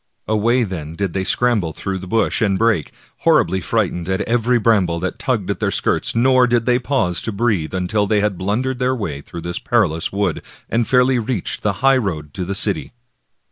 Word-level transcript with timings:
Away, 0.27 0.63
then, 0.63 0.95
did 0.95 1.13
they 1.13 1.23
scramble 1.23 1.73
through 1.73 1.99
bush 1.99 2.41
and 2.41 2.57
brake, 2.57 2.91
horribly 3.17 3.61
frightened 3.61 4.09
at 4.09 4.21
every 4.21 4.57
bram 4.57 4.87
ble 4.87 4.99
that 5.01 5.19
tugged 5.19 5.51
at 5.51 5.59
their 5.59 5.69
skirts, 5.69 6.15
nor 6.15 6.47
did 6.47 6.65
they 6.65 6.79
pause 6.79 7.21
to 7.21 7.31
breathe 7.31 7.75
until 7.75 8.07
they 8.07 8.19
had 8.19 8.35
blundered 8.35 8.79
their 8.79 8.95
way 8.95 9.21
through 9.21 9.41
this 9.41 9.59
perilous 9.59 10.11
wood, 10.11 10.41
and 10.67 10.87
fairly 10.87 11.19
reached 11.19 11.61
the 11.61 11.73
highroad 11.85 12.33
to 12.33 12.45
the 12.45 12.55
city. 12.55 12.93